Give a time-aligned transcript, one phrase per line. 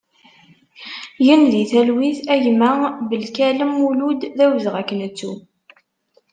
[1.25, 2.71] Gen di talwit a gma
[3.09, 5.31] Belkalem Mulud, d awezɣi ad k-nettu!